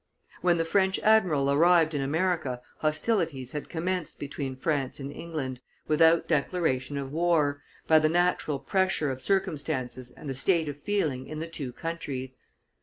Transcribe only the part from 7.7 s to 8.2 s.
by the